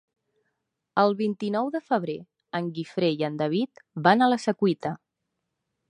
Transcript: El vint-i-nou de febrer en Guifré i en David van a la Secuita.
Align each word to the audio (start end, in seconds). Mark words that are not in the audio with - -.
El 1.01 1.13
vint-i-nou 1.19 1.69
de 1.75 1.83
febrer 1.91 2.17
en 2.61 2.73
Guifré 2.79 3.13
i 3.21 3.29
en 3.31 3.39
David 3.45 3.87
van 4.09 4.25
a 4.29 4.35
la 4.35 4.43
Secuita. 4.49 4.97